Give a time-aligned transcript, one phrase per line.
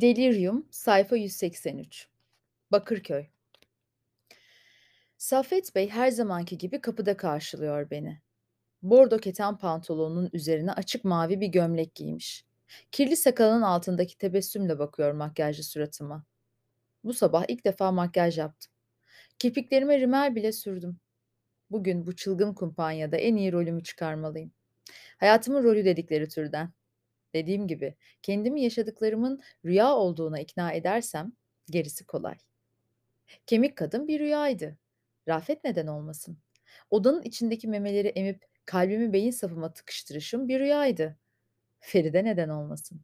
[0.00, 2.08] Delirium, sayfa 183.
[2.72, 3.26] Bakırköy.
[5.18, 8.20] Saffet Bey her zamanki gibi kapıda karşılıyor beni.
[8.82, 12.44] Bordo keten pantolonunun üzerine açık mavi bir gömlek giymiş.
[12.92, 16.24] Kirli sakalının altındaki tebessümle bakıyor makyajlı suratıma.
[17.04, 18.72] Bu sabah ilk defa makyaj yaptım.
[19.38, 21.00] Kirpiklerime rimel bile sürdüm.
[21.70, 24.52] Bugün bu çılgın kumpanyada en iyi rolümü çıkarmalıyım.
[25.18, 26.72] Hayatımın rolü dedikleri türden.
[27.34, 31.32] Dediğim gibi kendimi yaşadıklarımın rüya olduğuna ikna edersem
[31.70, 32.34] gerisi kolay.
[33.46, 34.78] Kemik kadın bir rüyaydı.
[35.28, 36.38] Rafet neden olmasın?
[36.90, 41.16] Odanın içindeki memeleri emip kalbimi beyin safıma tıkıştırışım bir rüyaydı.
[41.80, 43.00] Feride neden olmasın?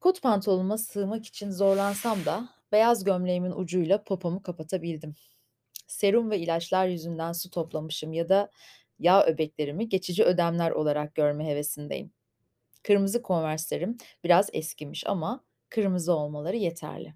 [0.00, 5.14] Kot pantolonuma sığmak için zorlansam da beyaz gömleğimin ucuyla popomu kapatabildim.
[5.86, 8.50] Serum ve ilaçlar yüzünden su toplamışım ya da
[8.98, 12.10] yağ öbeklerimi geçici ödemler olarak görme hevesindeyim.
[12.88, 17.14] Kırmızı konverslerim biraz eskimiş ama kırmızı olmaları yeterli.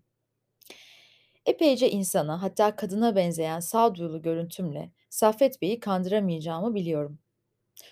[1.47, 7.19] Epeyce insana hatta kadına benzeyen sağduyulu görüntümle Saffet Bey'i kandıramayacağımı biliyorum.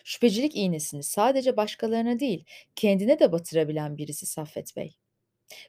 [0.04, 2.44] Şüphecilik iğnesini sadece başkalarına değil
[2.76, 4.96] kendine de batırabilen birisi Saffet Bey.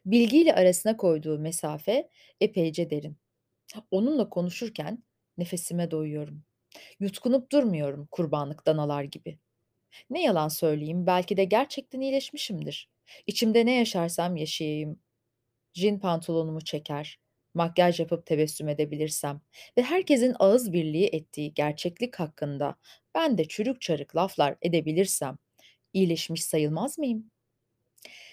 [0.06, 2.10] Bilgiyle arasına koyduğu mesafe
[2.42, 3.18] epeyce derin.
[3.92, 5.04] Onunla konuşurken
[5.38, 6.44] nefesime doyuyorum.
[7.00, 9.40] Yutkunup durmuyorum kurbanlık danalar gibi.
[10.10, 12.90] Ne yalan söyleyeyim, belki de gerçekten iyileşmişimdir.
[13.28, 15.00] İçimde ne yaşarsam yaşayayım.
[15.74, 17.20] Jin pantolonumu çeker,
[17.54, 19.42] makyaj yapıp tebessüm edebilirsem
[19.78, 22.76] ve herkesin ağız birliği ettiği gerçeklik hakkında
[23.16, 25.38] ben de çürük çarık laflar edebilirsem
[25.94, 27.32] iyileşmiş sayılmaz mıyım?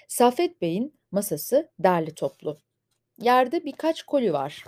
[0.08, 2.58] Safet Bey'in masası derli toplu.
[3.18, 4.64] Yerde birkaç koli var.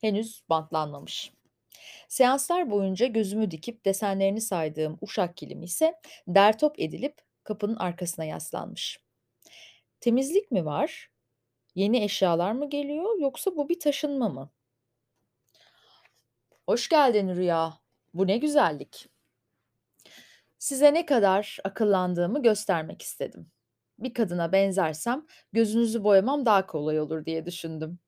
[0.00, 1.32] Henüz bantlanmamış.
[2.08, 5.94] Seanslar boyunca gözümü dikip desenlerini saydığım uşak kilimi ise
[6.28, 9.00] dertop edilip kapının arkasına yaslanmış.
[10.00, 11.10] Temizlik mi var?
[11.74, 14.50] Yeni eşyalar mı geliyor yoksa bu bir taşınma mı?
[16.66, 17.78] Hoş geldin Rüya.
[18.14, 19.08] Bu ne güzellik.
[20.58, 23.50] Size ne kadar akıllandığımı göstermek istedim.
[23.98, 27.98] Bir kadına benzersem gözünüzü boyamam daha kolay olur diye düşündüm.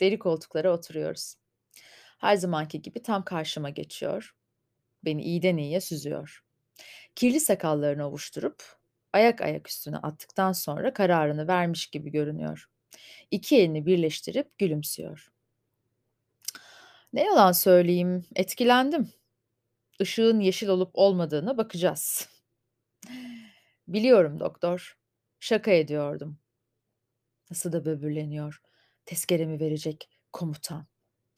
[0.00, 1.34] Deri koltuklara oturuyoruz.
[2.18, 4.34] Her zamanki gibi tam karşıma geçiyor.
[5.04, 6.44] Beni iyiden iyiye süzüyor.
[7.14, 8.62] Kirli sakallarını ovuşturup
[9.12, 12.70] ayak ayak üstüne attıktan sonra kararını vermiş gibi görünüyor.
[13.30, 15.28] İki elini birleştirip gülümsüyor.
[17.12, 19.12] Ne yalan söyleyeyim, etkilendim.
[20.00, 22.28] Işığın yeşil olup olmadığına bakacağız.
[23.88, 24.98] Biliyorum doktor.
[25.40, 26.38] Şaka ediyordum.
[27.50, 28.62] Nasıl da böbürleniyor.
[29.06, 30.86] Tezkeremi verecek komutan.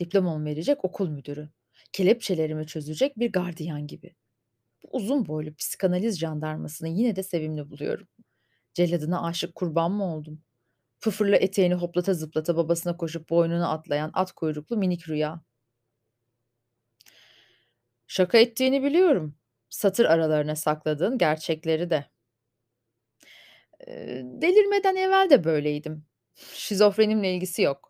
[0.00, 1.48] Diplomamı verecek okul müdürü.
[1.92, 4.14] Kelepçelerimi çözecek bir gardiyan gibi.
[4.82, 8.08] Bu uzun boylu psikanaliz jandarmasını yine de sevimli buluyorum.
[8.74, 10.42] Celladına aşık kurban mı oldum?
[10.98, 15.42] Fıfırla eteğini hoplata zıplata babasına koşup boynuna atlayan at kuyruklu minik rüya.
[18.06, 19.36] Şaka ettiğini biliyorum.
[19.70, 22.06] Satır aralarına sakladığın gerçekleri de.
[24.22, 26.04] Delirmeden evvel de böyleydim.
[26.54, 27.89] Şizofrenimle ilgisi yok.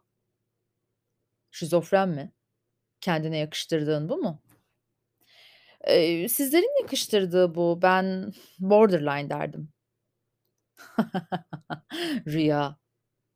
[1.50, 2.32] Şizofren mi?
[3.00, 4.42] Kendine yakıştırdığın bu mu?
[5.88, 7.78] Eee, sizlerin yakıştırdığı bu.
[7.82, 9.72] Ben borderline derdim.
[12.26, 12.76] Rüya.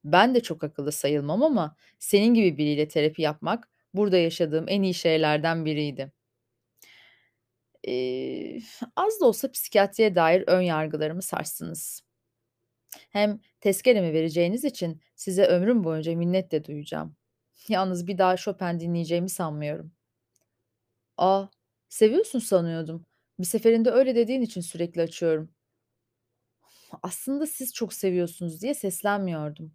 [0.04, 4.94] Ben de çok akıllı sayılmam ama senin gibi biriyle terapi yapmak burada yaşadığım en iyi
[4.94, 6.12] şeylerden biriydi.
[7.86, 8.60] Eee,
[8.96, 12.02] az da olsa psikiyatriye dair ön yargılarımı sarstınız.
[13.10, 17.16] Hem tezkeremi vereceğiniz için size ömrüm boyunca minnet de duyacağım.
[17.68, 19.92] Yalnız bir daha Chopin dinleyeceğimi sanmıyorum.
[21.18, 21.46] A!
[21.88, 23.06] Seviyorsun sanıyordum.
[23.40, 25.50] Bir seferinde öyle dediğin için sürekli açıyorum.
[27.02, 29.72] Aslında siz çok seviyorsunuz diye seslenmiyordum.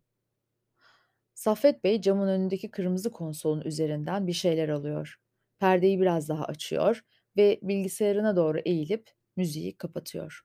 [1.33, 5.15] Saffet Bey camın önündeki kırmızı konsolun üzerinden bir şeyler alıyor.
[5.59, 7.01] Perdeyi biraz daha açıyor
[7.37, 10.41] ve bilgisayarına doğru eğilip müziği kapatıyor.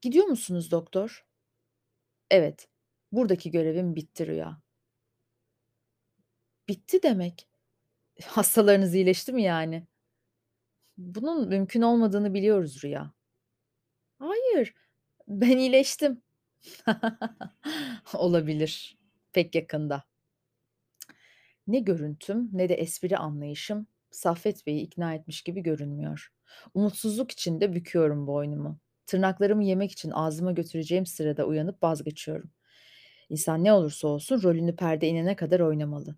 [0.00, 1.24] Gidiyor musunuz doktor?
[2.30, 2.68] Evet.
[3.12, 4.62] Buradaki görevim bitti Rüya.
[6.70, 7.48] Bitti demek.
[8.24, 9.86] Hastalarınız iyileşti mi yani?
[10.98, 13.12] Bunun mümkün olmadığını biliyoruz Rüya.
[14.18, 14.74] Hayır,
[15.28, 16.22] ben iyileştim.
[18.14, 18.98] Olabilir.
[19.32, 20.04] Pek yakında.
[21.66, 26.32] Ne görüntüm ne de espri anlayışım Saffet Bey'i ikna etmiş gibi görünmüyor.
[26.74, 28.78] Umutsuzluk içinde büküyorum boynumu.
[29.06, 32.50] Tırnaklarımı yemek için ağzıma götüreceğim sırada uyanıp vazgeçiyorum.
[33.28, 36.16] İnsan ne olursa olsun rolünü perde inene kadar oynamalı.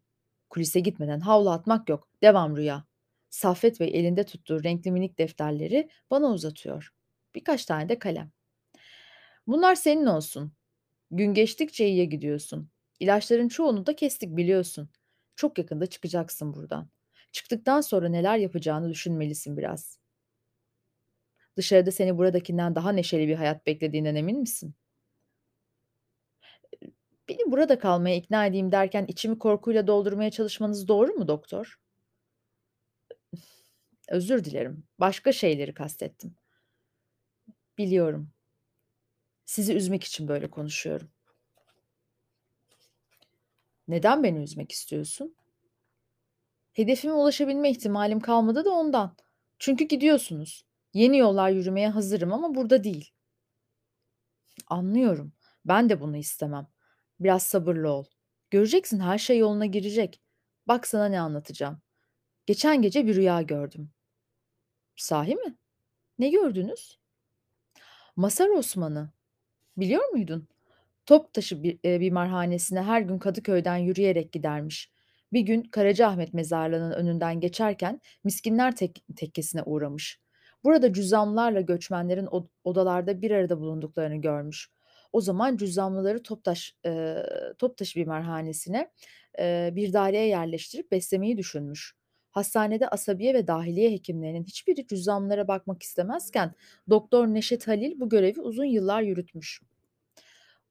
[0.53, 2.09] Kulise gitmeden havlu atmak yok.
[2.23, 2.85] Devam Rüya.
[3.31, 6.95] Saffet Bey elinde tuttuğu renkli minik defterleri bana uzatıyor.
[7.35, 8.31] Birkaç tane de kalem.
[9.47, 10.53] Bunlar senin olsun.
[11.11, 12.71] Gün geçtikçe iyiye gidiyorsun.
[13.01, 14.91] İlaçların çoğunu da kestik biliyorsun.
[15.37, 16.89] Çok yakında çıkacaksın buradan.
[17.33, 19.99] Çıktıktan sonra neler yapacağını düşünmelisin biraz.
[21.57, 24.75] Dışarıda seni buradakinden daha neşeli bir hayat beklediğinden emin misin?
[27.33, 31.81] Beni burada kalmaya ikna edeyim derken içimi korkuyla doldurmaya çalışmanız doğru mu doktor?
[34.09, 34.85] Özür dilerim.
[35.01, 36.35] Başka şeyleri kastettim.
[37.79, 38.31] Biliyorum.
[39.45, 41.11] Sizi üzmek için böyle konuşuyorum.
[43.89, 45.35] Neden beni üzmek istiyorsun?
[46.73, 49.17] Hedefime ulaşabilme ihtimalim kalmadı da ondan.
[49.59, 50.65] Çünkü gidiyorsunuz.
[50.95, 53.13] Yeni yollar yürümeye hazırım ama burada değil.
[54.67, 55.33] Anlıyorum.
[55.65, 56.73] Ben de bunu istemem.
[57.25, 58.05] Biraz sabırlı ol.
[58.51, 60.21] Göreceksin her şey yoluna girecek.
[60.69, 61.79] Bak sana ne anlatacağım.
[62.47, 63.91] Geçen gece bir rüya gördüm.
[64.97, 65.57] Sahi mi?
[66.19, 66.99] Ne gördünüz?
[68.17, 69.11] Masar Osman'ı.
[69.77, 70.49] Biliyor muydun?
[71.07, 74.93] Toptaşı bi eee, bimarhanesine her gün Kadıköy'den yürüyerek gidermiş.
[75.33, 80.21] Bir gün Karacaahmet mezarlığının önünden geçerken Miskinler Tek Tekkesi'ne uğramış.
[80.65, 84.71] Burada cüzzamlarla göçmenlerin od odalarda bir arada bulunduklarını görmüş.
[85.13, 87.27] O zaman cüzzamlıları Toptaş eee,
[87.59, 88.91] Toptaşı bimarhanesine,
[89.39, 91.95] eee, bir daireye yerleştirip beslemeyi düşünmüş.
[92.31, 96.55] Hastanede asabiye ve dahiliye hekimlerinin hiçbiri cüzzamlara bakmak istemezken
[96.91, 99.61] Doktor Neşet Halil bu görevi uzun yıllar yürütmüş.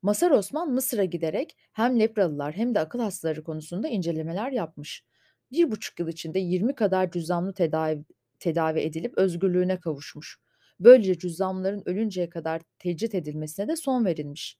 [0.01, 5.03] Masar Osman Mısır'a giderek hem lepralılar hem de akıl hastaları konusunda incelemeler yapmış.
[5.51, 8.03] Bir buçuk yıl içinde 20 kadar cüzzamlı tedavi,
[8.39, 10.37] tedavi edilip özgürlüğüne kavuşmuş.
[10.81, 14.57] Böylece cüzzamların ölünceye kadar tecrit edilmesine de son verilmiş.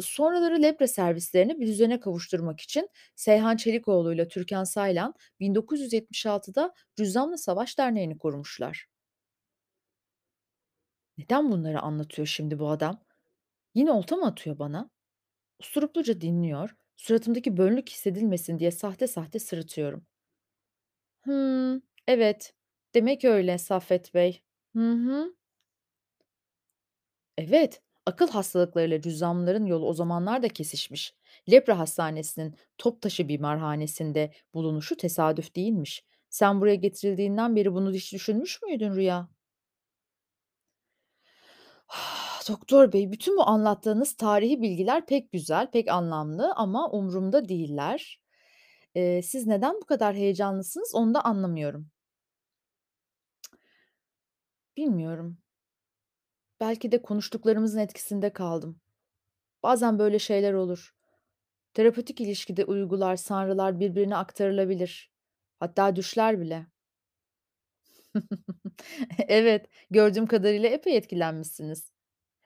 [0.00, 7.78] Sonraları lepra servislerini bir düzene kavuşturmak için Seyhan Çelikoğlu ile Türkan Saylan 1976'da Cüzzamlı Savaş
[7.78, 8.86] Derneği'ni kurmuşlar.
[11.18, 13.00] Neden bunları anlatıyor şimdi bu adam?
[13.74, 14.90] Yine olta mı atıyor bana?
[15.60, 20.06] Usturupluca dinliyor, suratımdaki bönlük hissedilmesin diye sahte sahte sırıtıyorum.
[21.24, 22.52] Hımm, evet.
[22.94, 24.42] Demek öyle Saffet Bey.
[24.74, 25.34] Hı hı.
[27.38, 31.14] Evet, akıl hastalıklarıyla cüzzamların yolu o zamanlar da kesişmiş.
[31.50, 36.04] Lepra Hastanesi'nin Toptaşı Bimarhanesi'nde bulunuşu tesadüf değilmiş.
[36.30, 39.28] Sen buraya getirildiğinden beri bunu hiç düşünmüş müydün Rüya?
[42.48, 48.20] Doktor bey, bütün bu anlattığınız tarihi bilgiler pek güzel, pek anlamlı ama umurumda değiller.
[48.94, 51.90] Eee, siz neden bu kadar heyecanlısınız onu da anlamıyorum.
[54.76, 55.38] Bilmiyorum.
[56.60, 58.80] Belki de konuştuklarımızın etkisinde kaldım.
[59.62, 60.94] Bazen böyle şeyler olur.
[61.74, 65.12] Terapötik ilişkide uygular, sanrılar birbirine aktarılabilir.
[65.60, 66.66] Hatta düşler bile.
[69.28, 71.92] Evet, gördüğüm kadarıyla epey etkilenmişsiniz.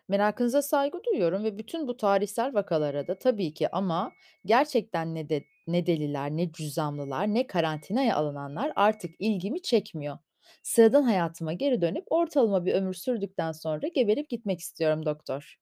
[0.09, 4.13] Merakınıza saygı duyuyorum ve bütün bu tarihsel vakalara da tabii ki ama
[4.47, 10.19] gerçekten ne de ne deliler, ne cüzzamlılar, ne karantinaya alınanlar artık ilgimi çekmiyor.
[10.63, 15.59] Sıradan hayatıma geri dönüp ortalama bir ömür sürdükten sonra geberip gitmek istiyorum doktor.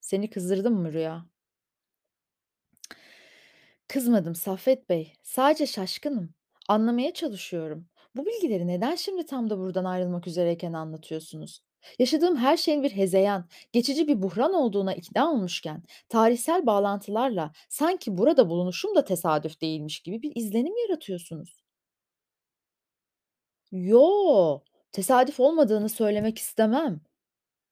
[0.00, 1.26] Seni kızdırdım mı Rüya?
[3.88, 5.12] Kızmadım Saffet Bey.
[5.22, 6.34] Sadece şaşkınım.
[6.68, 7.88] Anlamaya çalışıyorum.
[8.16, 11.60] Bu bilgileri neden şimdi tam da buradan ayrılmak üzereyken anlatıyorsunuz?
[11.98, 18.48] Yaşadığım her şeyin bir hezeyan, geçici bir buhran olduğuna ikna olmuşken, tarihsel bağlantılarla sanki burada
[18.48, 21.65] bulunuşum da tesadüf değilmiş gibi bir izlenim yaratıyorsunuz.
[23.72, 24.60] Yo,
[24.92, 27.00] tesadüf olmadığını söylemek istemem.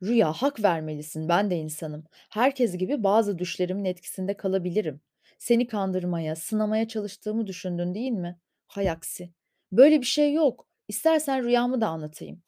[0.02, 2.04] Rüya, hak vermelisin, ben de insanım.
[2.30, 5.00] Herkes gibi bazı düşlerimin etkisinde kalabilirim.
[5.38, 8.38] Seni kandırmaya, sınamaya çalıştığımı düşündün değil mi?
[8.66, 9.30] Hay aksi.
[9.72, 10.66] Böyle bir şey yok.
[10.88, 12.42] İstersen rüyamı da anlatayım.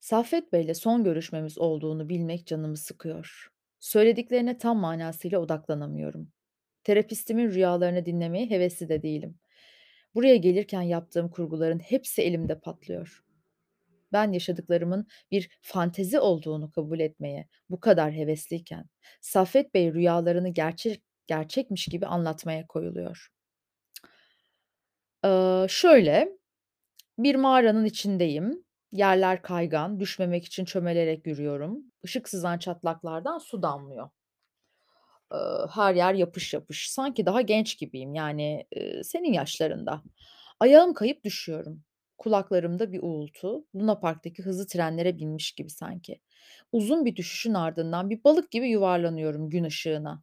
[0.00, 3.52] Saffet Bey'le son görüşmemiz olduğunu bilmek canımı sıkıyor.
[3.80, 6.32] Söylediklerine tam manasıyla odaklanamıyorum.
[6.84, 9.38] Terapistimin rüyalarını dinlemeye hevesli de değilim.
[10.14, 13.24] Buraya gelirken yaptığım kurguların hepsi elimde patlıyor.
[14.12, 18.86] Ben yaşadıklarımın bir fantezi olduğunu kabul etmeye bu kadar hevesliyken,
[19.20, 23.28] Saffet Bey rüyalarını gerçek gerçekmiş gibi anlatmaya koyuluyor.
[25.24, 26.28] Eee, şöyle,
[27.18, 28.64] bir mağaranın içindeyim.
[28.92, 31.84] Yerler kaygan, düşmemek için çömelerek yürüyorum.
[32.04, 34.10] Işık sızan çatlaklardan su damlıyor.
[35.32, 35.38] Eee,
[35.74, 36.90] her yer yapış yapış.
[36.90, 40.02] Sanki daha genç gibiyim, yani, eee, senin yaşlarında.
[40.60, 41.82] Ayağım kayıp düşüyorum.
[42.18, 43.66] Kulaklarımda bir uğultu.
[43.76, 46.20] Luna Park'taki hızlı trenlere binmiş gibi sanki.
[46.72, 50.22] Uzun bir düşüşün ardından bir balık gibi yuvarlanıyorum gün ışığına.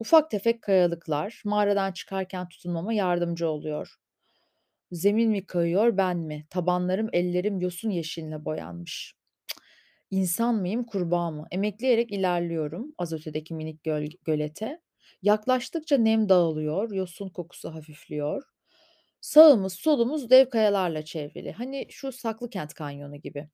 [0.00, 3.94] Ufak tefek kayalıklar mağaradan çıkarken tutunmama yardımcı oluyor.
[4.92, 6.46] Zemin mi kayıyor, ben mi?
[6.50, 9.14] Tabanlarım, ellerim yosun yeşiline boyanmış.
[10.10, 11.46] İnsan mıyım, kurbağa mı?
[11.50, 14.80] Emekleyerek ilerliyorum az ötedeki minik göl gölete.
[15.22, 18.42] Yaklaştıkça nem dağılıyor, yosun kokusu hafifliyor.
[19.20, 21.52] Sağımız solumuz dev kayalarla çevrili.
[21.52, 23.48] Hani şu Saklıkent Kanyonu gibi.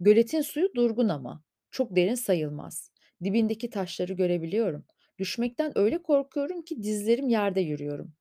[0.00, 1.42] Göletin suyu durgun ama.
[1.70, 2.90] Çok derin sayılmaz.
[3.24, 4.84] Dibindeki taşları görebiliyorum.
[5.18, 8.12] Düşmekten öyle korkuyorum ki dizlerim yerde yürüyorum.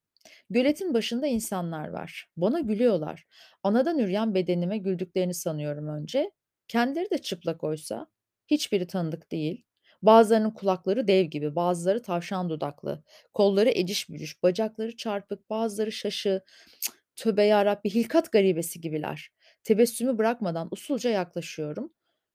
[0.50, 2.28] Göletin başında insanlar var.
[2.38, 3.26] Bana gülüyorlar.
[3.64, 6.32] Anadan üreyen bedenime güldüklerini sanıyorum önce.
[6.68, 8.08] Kendileri de çıplak oysa.
[8.48, 9.66] Hiçbiri tanıdık değil.
[10.02, 13.04] Bazılarının kulakları dev gibi, bazıları tavşan dudaklı,
[13.34, 16.42] kolları eciş bücüş, bacakları çarpık, bazıları şaşı.
[16.82, 19.30] Cık, Tövbe yarabbi hilkat garibesi gibiler.
[19.64, 21.94] Tebessümü bırakmadan usulca yaklaşıyorum.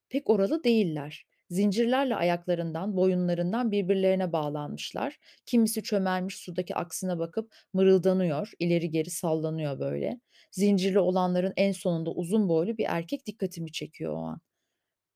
[0.09, 1.27] Pek oralı değiller.
[1.51, 5.19] Zincirlerle ayaklarından, boyunlarından birbirlerine bağlanmışlar.
[5.47, 10.21] Kimisi çömelmiş sudaki aksine bakıp Mırıldanıyor, ileri geri sallanıyor böyle.
[10.51, 14.41] Zincirli olanların en sonunda uzun boylu bir erkek dikkatimi çekiyor o an.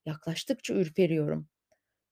[0.06, 1.48] Yaklaştıkça ürperiyorum.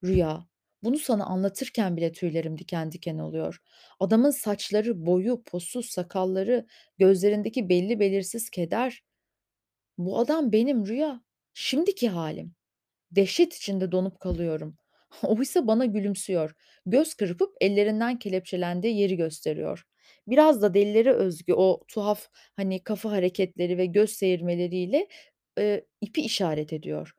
[0.05, 0.47] Rüya.
[0.83, 3.59] Bunu sana anlatırken bile tüylerim diken diken oluyor.
[4.01, 6.67] Adamın saçları, boyu, posu, sakalları,
[6.99, 9.03] gözlerindeki belli belirsiz keder.
[9.99, 11.23] Bu adam benim Rüya.
[11.55, 12.55] Şimdiki halim.
[13.13, 14.77] Dehşet içinde donup kalıyorum.
[15.23, 16.55] Oysa bana gülümsüyor.
[16.87, 19.85] Göz kırpıp ellerinden kelepçelendiği yeri gösteriyor.
[20.27, 25.09] Biraz da delilere özgü o tuhaf hani kafa hareketleri ve göz seyirmeleriyle
[25.59, 27.13] e, ipi işaret ediyor.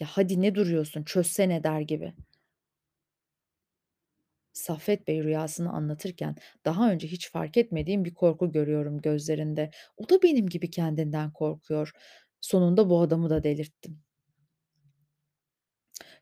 [0.00, 2.14] Ya hadi ne duruyorsun çözsene der gibi.
[4.52, 9.70] Saffet Bey rüyasını anlatırken daha önce hiç fark etmediğim bir korku görüyorum gözlerinde.
[9.96, 11.92] O da benim gibi kendinden korkuyor.
[12.40, 14.02] Sonunda bu adamı da delirttim.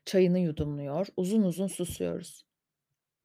[0.05, 2.43] Çayını yudumluyor, uzun uzun susuyoruz.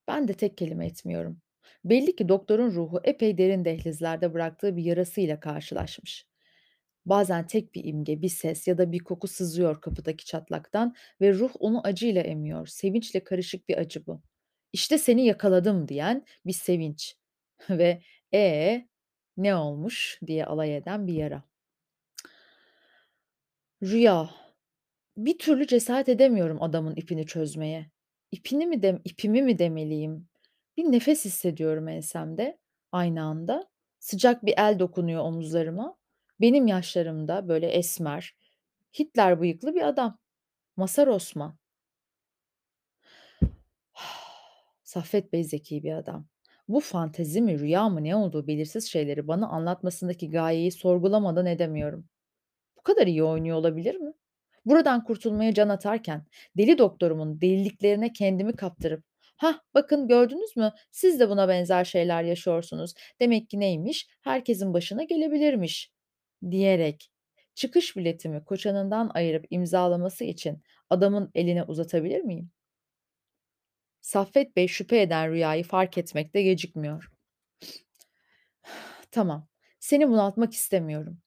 [0.08, 1.40] Ben de tek kelime etmiyorum.
[1.84, 6.26] Belli ki doktorun ruhu epey derin dehlizlerde bıraktığı bir yarasıyla karşılaşmış.
[7.06, 11.50] Bazen tek bir imge, bir ses ya da bir koku sızıyor kapıdaki çatlaktan ve ruh
[11.58, 12.66] onu acıyla emiyor.
[12.66, 14.22] Sevinçle karışık bir acı bu.
[14.72, 17.16] İşte seni yakaladım diyen bir sevinç
[17.70, 18.02] ve
[18.34, 18.88] e
[19.36, 21.42] ne olmuş diye alay eden bir yara.
[23.82, 24.45] Rüya.
[25.16, 27.90] Bir türlü cesaret edemiyorum adamın ipini çözmeye.
[28.32, 30.28] İpini mi dem ipimi mi demeliyim?
[30.76, 32.58] Bir nefes hissediyorum ensemde
[32.92, 33.68] aynı anda.
[33.98, 35.96] Sıcak bir el dokunuyor omuzlarıma.
[36.40, 38.36] Benim yaşlarımda böyle esmer,
[38.98, 40.18] Hitler bıyıklı bir adam.
[40.76, 41.58] Masar Osman.
[44.84, 46.26] Saffet Bey zeki bir adam.
[46.68, 52.08] Bu fantezi mi, rüya mı ne olduğu belirsiz şeyleri bana anlatmasındaki gayeyi sorgulamadan edemiyorum.
[52.78, 54.12] Bu kadar iyi oynuyor olabilir mi?
[54.66, 56.24] Buradan kurtulmaya can atarken
[56.58, 59.04] deli doktorumun deliliklerine kendimi kaptırıp
[59.36, 60.72] "Hah, bakın gördünüz mü?
[60.92, 62.94] Siz de buna benzer şeyler yaşıyorsunuz.
[63.20, 64.08] Demek ki neymiş?
[64.22, 65.92] Herkesin başına gelebilirmiş."
[66.50, 67.10] diyerek
[67.54, 72.50] çıkış biletimi koçanından ayırıp imzalaması için adamın eline uzatabilir miyim?
[74.00, 77.10] Saffet Bey şüphe eden rüyayı fark etmekte gecikmiyor.
[79.10, 79.48] Tamam,
[79.80, 81.18] seni bunaltmak istemiyorum.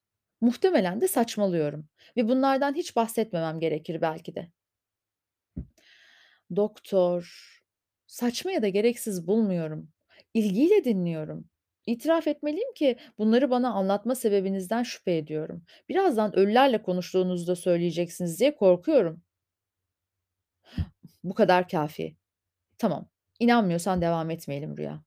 [0.42, 4.52] Muhtemelen de saçmalıyorum ve bunlardan hiç bahsetmemem gerekir belki de.
[6.56, 7.24] Doktor,
[8.08, 9.90] saçma ya da gereksiz bulmuyorum.
[10.34, 11.50] İlgiyle dinliyorum.
[11.86, 15.64] İtiraf etmeliyim ki bunları bana anlatma sebebinizden şüphe ediyorum.
[15.90, 19.24] Birazdan ölülerle konuştuğunuzda söyleyeceksiniz diye korkuyorum.
[21.24, 22.16] Bu kadar kafi.
[22.78, 23.10] Tamam.
[23.40, 25.04] İnanmıyorsan devam etmeyelim Rüya.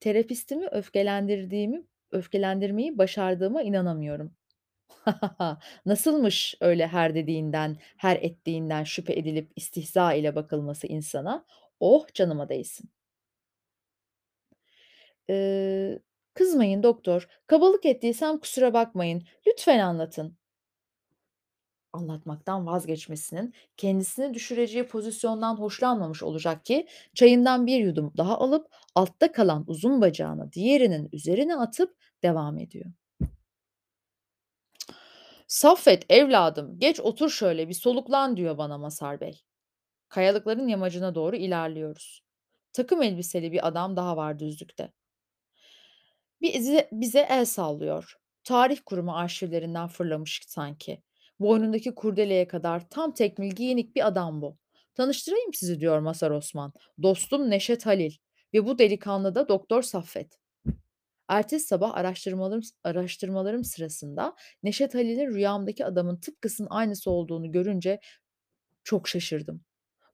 [0.00, 4.34] Terapistimi öfkelendirdiğimi, öfkelendirmeyi başardığıma inanamıyorum.
[5.86, 11.46] Nasılmış öyle her dediğinden, her ettiğinden şüphe edilip istihza ile bakılması insana?
[11.80, 12.90] Oh, canıma değsin.
[15.28, 15.98] Eee,
[16.34, 19.22] kızmayın doktor, kabalık ettiysem kusura bakmayın.
[19.46, 20.36] Lütfen anlatın.
[21.92, 29.64] Anlatmaktan vazgeçmesinin kendisini düşüreceği pozisyondan hoşlanmamış olacak ki çayından bir yudum daha alıp altta kalan
[29.66, 32.92] uzun bacağını diğerinin üzerine atıp devam ediyor.
[35.48, 39.42] Saffet evladım geç otur şöyle bir soluklan diyor bana Masar Bey.
[40.08, 42.22] Kayalıkların yamacına doğru ilerliyoruz.
[42.72, 44.92] Takım elbiseli bir adam daha var düzlükte.
[46.40, 48.16] Bize, bize el sallıyor.
[48.44, 51.02] Tarih kurumu arşivlerinden fırlamış sanki.
[51.40, 54.58] Boynundaki kurdeleye kadar tam tekmil giyinik bir adam bu.
[54.94, 56.72] Tanıştırayım sizi diyor Masar Osman.
[57.02, 58.12] Dostum Neşet Halil
[58.54, 60.38] ve bu delikanlı da Doktor Saffet.
[61.28, 68.00] Ertesi sabah araştırmalarım, araştırmalarım sırasında Neşet Halil'in rüyamdaki adamın tıpkısının aynısı olduğunu görünce
[68.84, 69.64] çok şaşırdım.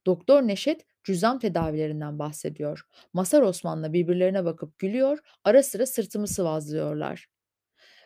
[0.07, 2.83] Doktor Neşet cüzzam tedavilerinden bahsediyor.
[3.13, 7.27] Masar Osman'la birbirlerine bakıp gülüyor, ara sıra sırtımı sıvazlıyorlar.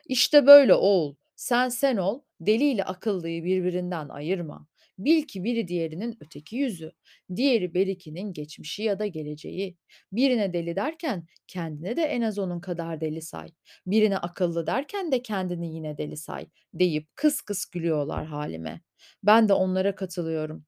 [0.07, 1.15] İşte böyle oğul.
[1.41, 4.67] Sen sen ol, deliyle akıllıyı birbirinden ayırma.
[4.99, 6.93] Bil ki biri diğerinin öteki yüzü,
[7.37, 9.77] diğeri berikinin geçmişi ya da geleceği.
[10.13, 13.49] Birine deli derken kendine de en az onun kadar deli say.
[13.87, 18.81] Birine akıllı derken de kendini yine deli say deyip kıs kıs gülüyorlar halime.
[19.23, 20.67] Ben de onlara katılıyorum.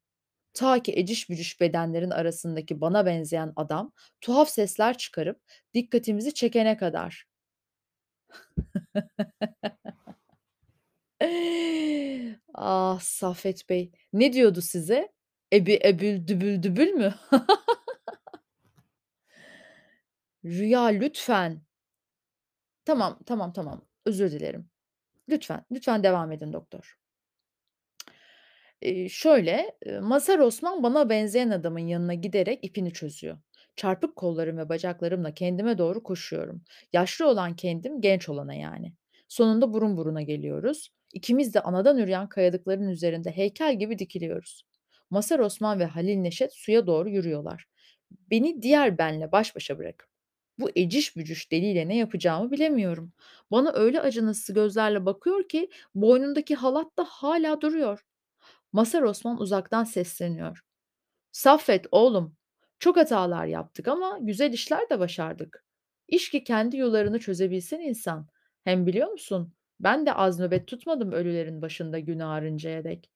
[0.53, 5.41] Ta ki eciş bücüş bedenlerin arasındaki bana benzeyen adam tuhaf sesler çıkarıp
[5.73, 7.25] dikkatimizi çekene kadar.
[12.55, 15.11] Ah, Saffet Bey, ne diyordu size?
[15.53, 17.13] Ebi ebül dübül dübül mü?
[20.43, 21.61] Rüya lütfen.
[22.85, 23.85] Tamam, tamam, tamam.
[24.05, 24.69] Özür dilerim.
[25.29, 26.97] Lütfen, lütfen devam edin doktor.
[28.81, 33.37] Eee, şöyle, eee, Mazhar Osman bana benzeyen adamın yanına giderek ipini çözüyor.
[33.75, 36.63] Çarpık kollarım ve bacaklarımla kendime doğru koşuyorum.
[36.93, 38.93] Yaşlı olan kendim, genç olana yani.
[39.27, 40.89] Sonunda burun buruna geliyoruz.
[41.13, 44.65] İkimiz de anadan üreyen kayalıkların üzerinde heykel gibi dikiliyoruz.
[45.09, 47.65] Mazhar Osman ve Halil Neşet suya doğru yürüyorlar.
[48.11, 50.09] Beni diğer benle baş başa bırakıp
[50.59, 53.13] bu eciş bücüş deliyle ne yapacağımı bilemiyorum.
[53.51, 58.05] Bana öyle acınası gözlerle bakıyor ki boynundaki halat da hala duruyor.
[58.71, 60.63] Masar Osman uzaktan sesleniyor.
[61.31, 62.37] Saffet oğlum,
[62.79, 65.65] çok hatalar yaptık ama güzel işler de başardık.
[66.07, 68.27] İş ki kendi yollarını çözebilsin insan.
[68.63, 69.53] Hem biliyor musun?
[69.83, 73.11] Ben de az nöbet tutmadım ölülerin başında gün ağrıncaya dek.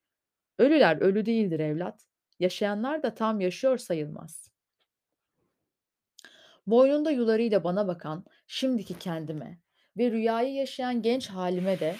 [0.59, 2.07] Ölüler ölü değildir evlat.
[2.39, 4.51] Yaşayanlar da tam yaşıyor sayılmaz.
[6.67, 9.59] Boynunda yularıyla bana bakan şimdiki kendime
[9.97, 11.95] ve rüyayı yaşayan genç halime de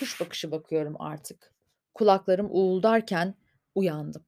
[0.00, 1.54] kuş bakışı bakıyorum artık.
[1.94, 3.34] Kulaklarım uğuldarken
[3.74, 4.24] uyandım.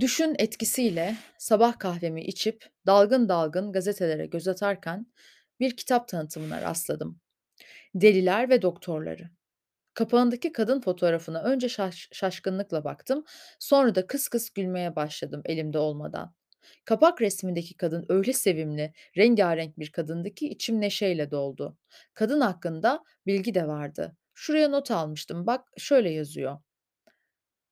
[0.00, 5.06] Düşün etkisiyle sabah kahvemi içip dalgın dalgın gazetelere göz atarken
[5.60, 7.20] bir kitap tanıtımına rastladım.
[7.94, 9.30] Deliler ve Doktorları.
[9.94, 13.24] Kapağındaki kadın fotoğrafına önce şaş- şaşkınlıkla baktım,
[13.58, 16.34] sonra da kıs kıs gülmeye başladım elimde olmadan.
[16.84, 21.78] Kapak resmindeki kadın öyle sevimli, rengarenk bir kadındı ki içim neşeyle doldu.
[22.14, 24.16] Kadın hakkında bilgi de vardı.
[24.34, 25.46] Şuraya not almıştım.
[25.46, 26.58] Bak şöyle yazıyor.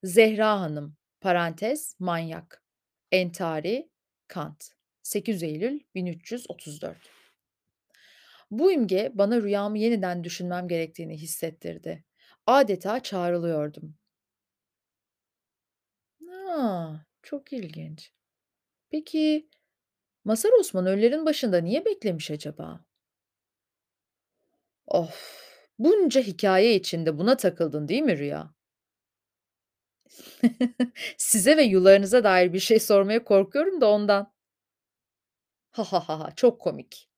[0.02, 2.62] Zehra Hanım, parantez, manyak.
[3.12, 3.90] Entari,
[4.28, 4.70] Kant.
[5.02, 7.21] 8 Eylül 1334.
[8.52, 12.04] Bu imge bana rüyamı yeniden düşünmem gerektiğini hissettirdi.
[12.46, 13.94] Adeta çağrılıyordum.
[16.48, 16.96] A!
[17.22, 18.12] Çok ilginç.
[18.90, 19.48] Peki,
[20.24, 22.84] Mazhar Osman ölülerin başında niye beklemiş acaba?
[24.86, 25.42] Of!
[25.78, 28.54] Bunca hikaye içinde buna takıldın değil mi Rüya?
[31.16, 34.32] Size ve yularınıza dair bir şey sormaya korkuyorum da ondan.
[35.70, 37.08] Ha ha ha ha, çok komik.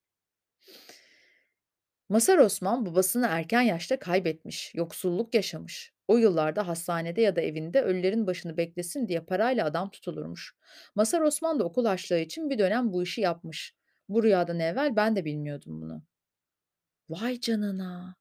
[2.14, 5.92] Mazhar Osman babasını erken yaşta kaybetmiş, yoksulluk yaşamış.
[6.09, 10.57] O yıllarda hastanede ya da evinde ölülerin başını beklesin diye parayla adam tutulurmuş.
[10.94, 13.74] Mazhar Osman da okul harçlığı için bir dönem bu işi yapmış.
[14.09, 16.03] Bu rüyadan evvel ben de bilmiyordum bunu.
[17.09, 18.16] Vay canına.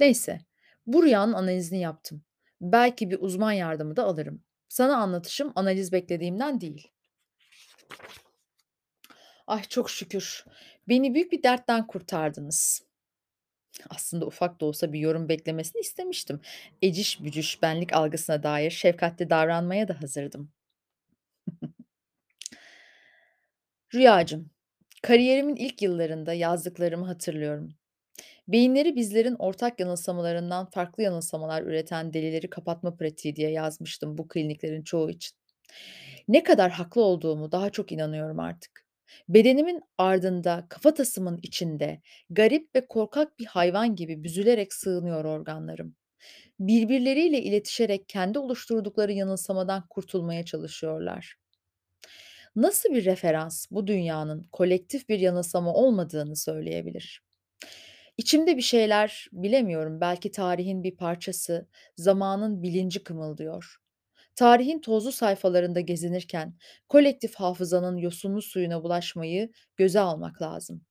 [0.00, 0.40] Neyse,
[0.86, 2.22] bu rüyanın analizini yaptım.
[2.60, 4.42] Belki bir uzman yardımı da alırım.
[4.68, 6.88] Sana anlatışım analiz beklediğimden değil.
[9.50, 10.44] Ay çok şükür.
[10.88, 12.82] Beni büyük bir dertten kurtardınız.
[13.90, 16.40] Aslında ufak da olsa bir yorum beklemesini istemiştim.
[16.82, 20.50] Eciş bücüş benlik algısına dair şefkatli davranmaya da hazırdım.
[23.94, 24.50] Rüyacığım,
[25.02, 27.74] kariyerimin ilk yıllarında yazdıklarımı hatırlıyorum.
[28.48, 35.10] Beyinleri bizlerin ortak yanılsamalarından farklı yanılsamalar üreten delileri kapatma pratiği diye yazmıştım bu kliniklerin çoğu
[35.10, 35.36] için.
[36.28, 38.89] Ne kadar haklı olduğumu daha çok inanıyorum artık.
[39.28, 45.96] Bedenimin ardında, kafatasımın içinde garip ve korkak bir hayvan gibi büzülerek sığınıyor organlarım.
[46.60, 51.36] Birbirleriyle iletişerek kendi oluşturdukları yanılsamadan kurtulmaya çalışıyorlar.
[52.56, 57.22] Nasıl bir referans bu dünyanın kolektif bir yanılsama olmadığını söyleyebilir?
[58.18, 63.79] İçimde bir şeyler, bilemiyorum, belki tarihin bir parçası, zamanın bilinci kımıldıyor.
[64.40, 66.54] Tarihin tozlu sayfalarında gezinirken
[66.88, 70.82] kolektif hafızanın yosunlu suyuna bulaşmayı göze almak lazım.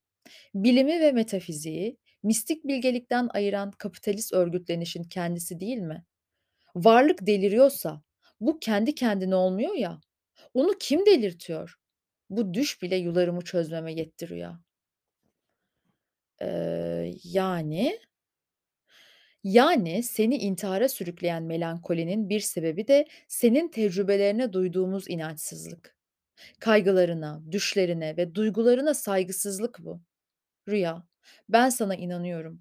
[0.56, 6.06] Bilimi ve metafiziği mistik bilgelikten ayıran kapitalist örgütlenişin kendisi değil mi?
[6.76, 8.04] Varlık deliriyorsa
[8.42, 10.02] bu kendi kendine olmuyor ya.
[10.56, 11.76] Onu kim delirtiyor?
[12.32, 14.62] Bu düş bile yularımı çözmeme yetti Rüya.
[16.42, 18.00] Eee, yani?
[19.44, 25.96] Yani seni intihara sürükleyen melankolinin bir sebebi de senin tecrübelerine duyduğumuz inançsızlık.
[26.60, 30.02] Kaygılarına, düşlerine ve duygularına saygısızlık bu.
[30.70, 31.08] Rüya,
[31.50, 32.60] ben sana inanıyorum.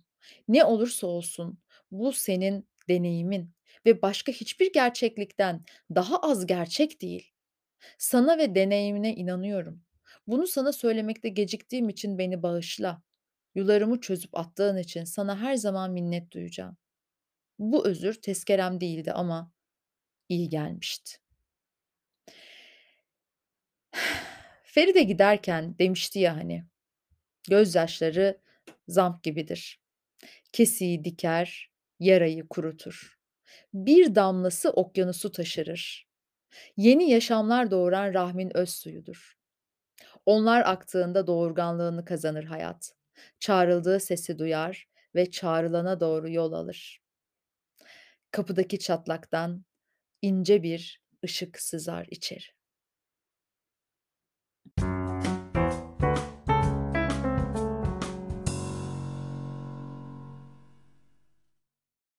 [0.49, 1.59] Ne olursa olsun
[1.91, 3.53] bu senin deneyimin
[3.87, 5.65] ve başka hiçbir gerçeklikten
[5.95, 7.33] daha az gerçek değil.
[7.99, 9.83] Sana ve deneyimine inanıyorum.
[10.27, 13.03] Bunu sana söylemekte geciktiğim için beni bağışla.
[13.55, 16.77] Yularımı çözüp attığın için sana her zaman minnet duyacağım.
[17.59, 19.53] Bu özür tezkerem değildi ama
[20.29, 21.19] iyi gelmişti.
[24.63, 26.65] Feride giderken demişti ya hani,
[27.51, 28.41] gözyaşları
[28.89, 29.81] zamp gibidir.
[30.53, 33.19] Kesiği diker, yarayı kurutur.
[33.75, 36.09] Bir damlası okyanusu taşırır.
[36.77, 39.39] Yeni yaşamlar doğuran rahmin öz suyudur.
[40.27, 42.98] Onlar aktığında doğurganlığını kazanır hayat.
[43.41, 47.03] Çağrıldığı sesi duyar ve çağrılana doğru yol alır.
[48.31, 49.65] Kapıdaki çatlaktan
[50.23, 52.58] ince bir ışık sızar içeri.